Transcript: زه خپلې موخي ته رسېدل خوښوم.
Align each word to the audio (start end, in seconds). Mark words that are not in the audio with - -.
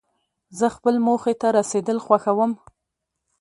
زه 0.57 0.65
خپلې 0.75 0.99
موخي 1.07 1.33
ته 1.41 1.47
رسېدل 1.57 1.97
خوښوم. 2.05 2.51